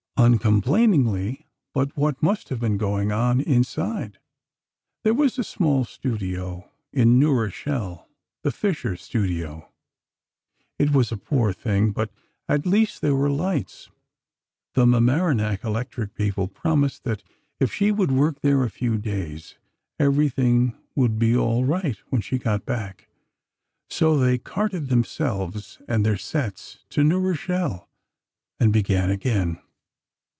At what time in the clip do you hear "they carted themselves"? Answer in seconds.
24.19-25.81